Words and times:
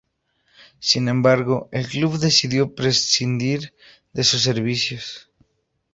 Sin 0.79 1.09
embargo, 1.09 1.69
el 1.71 1.87
club 1.87 2.17
decidió 2.17 2.73
prescindir 2.73 3.75
de 4.13 4.23
sus 4.23 4.41
servicios. 4.41 5.29